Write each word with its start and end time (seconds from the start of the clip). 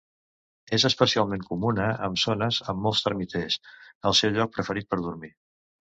És 0.77 0.85
especialment 0.89 1.43
comuna 1.51 1.91
en 2.09 2.17
zones 2.23 2.59
amb 2.75 2.83
molts 2.87 3.05
termiters, 3.09 3.61
el 4.11 4.21
seu 4.25 4.37
lloc 4.39 4.59
preferit 4.61 4.93
per 4.93 5.05
dormir. 5.09 5.37